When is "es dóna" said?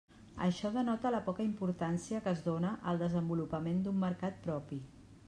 2.37-2.71